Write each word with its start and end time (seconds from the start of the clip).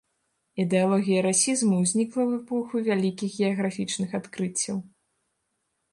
Ідэалогія 0.63 1.19
расізму 1.27 1.75
ўзнікла 1.83 2.21
ў 2.25 2.31
эпоху 2.39 2.75
вялікіх 2.89 3.37
геаграфічных 3.43 4.09
адкрыццяў. 4.21 4.77